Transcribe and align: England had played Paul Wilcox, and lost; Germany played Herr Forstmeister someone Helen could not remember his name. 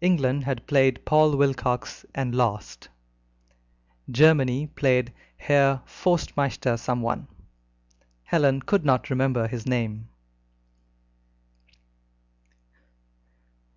England 0.00 0.42
had 0.42 0.66
played 0.66 1.04
Paul 1.04 1.36
Wilcox, 1.36 2.04
and 2.12 2.34
lost; 2.34 2.88
Germany 4.10 4.66
played 4.66 5.12
Herr 5.36 5.80
Forstmeister 5.86 6.76
someone 6.76 7.28
Helen 8.24 8.62
could 8.62 8.84
not 8.84 9.10
remember 9.10 9.46
his 9.46 9.64
name. 9.64 10.08